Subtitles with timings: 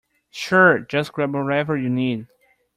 [0.31, 2.25] Sure, just grab whatever you need.